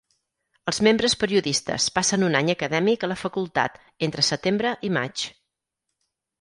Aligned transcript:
Els 0.69 0.79
membres 0.87 1.15
periodistes 1.23 1.85
passen 1.99 2.25
un 2.29 2.39
any 2.41 2.49
acadèmic 2.55 3.07
a 3.07 3.11
la 3.13 3.19
facultat, 3.27 3.79
entre 4.09 4.27
setembre 4.33 4.75
i 4.91 4.95
maig. 5.01 5.31